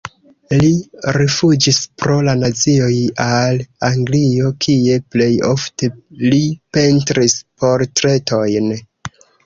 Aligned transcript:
Li 0.61 0.69
rifuĝis 1.17 1.81
pro 2.03 2.15
la 2.29 2.33
nazioj 2.39 2.89
al 3.27 3.63
Anglio, 3.91 4.51
kie 4.67 4.99
plej 5.15 5.31
ofte 5.53 5.93
li 6.27 6.45
pentris 6.79 7.41
portretojn. 7.63 8.79